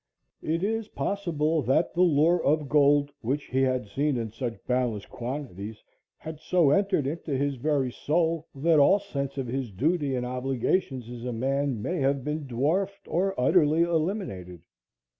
[0.41, 5.05] It is possible that the lure of gold, which he had seen in such boundless
[5.05, 5.83] quantities,
[6.17, 11.07] had so entered into his very soul that all sense of his duty and obligations
[11.07, 14.63] as a man may have been dwarfed or utterly eliminated.